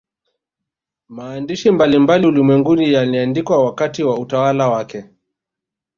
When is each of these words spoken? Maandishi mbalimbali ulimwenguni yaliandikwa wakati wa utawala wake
Maandishi 1.09 1.71
mbalimbali 1.71 2.27
ulimwenguni 2.27 2.93
yaliandikwa 2.93 3.65
wakati 3.65 4.03
wa 4.03 4.19
utawala 4.19 4.69
wake 4.69 5.05